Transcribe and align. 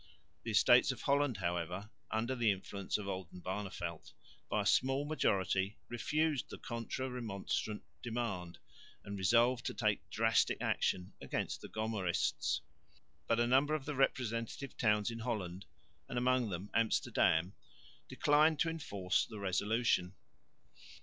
The 0.41 0.49
Estates 0.49 0.91
of 0.91 1.03
Holland, 1.03 1.37
however, 1.37 1.91
under 2.09 2.33
the 2.33 2.49
influence 2.51 2.97
of 2.97 3.05
Oldenbarneveldt 3.05 4.13
by 4.49 4.63
a 4.63 4.65
small 4.65 5.05
majority 5.05 5.77
refused 5.89 6.49
the 6.49 6.57
Contra 6.57 7.07
Remonstrant 7.07 7.83
demand 8.01 8.57
and 9.03 9.15
resolved 9.15 9.63
to 9.67 9.75
take 9.75 10.09
drastic 10.09 10.57
action 10.59 11.13
against 11.21 11.61
the 11.61 11.69
Gomarists. 11.69 12.61
But 13.27 13.39
a 13.39 13.45
number 13.45 13.75
of 13.75 13.85
the 13.85 13.93
representative 13.93 14.75
towns 14.75 15.11
in 15.11 15.19
Holland, 15.19 15.67
and 16.09 16.17
among 16.17 16.49
them 16.49 16.71
Amsterdam, 16.73 17.53
declined 18.07 18.57
to 18.61 18.69
enforce 18.69 19.27
the 19.27 19.37
resolution. 19.37 20.15